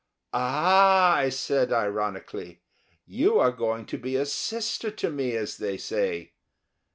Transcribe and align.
"Ah!" 0.33 1.13
I 1.15 1.29
said, 1.29 1.71
ironically, 1.71 2.63
"you 3.05 3.37
are 3.39 3.51
going 3.51 3.85
to 3.85 3.99
be 3.99 4.15
a 4.15 4.25
sister 4.25 4.89
to 4.89 5.11
me, 5.11 5.35
as 5.35 5.57
they 5.57 5.77
say." 5.77 6.33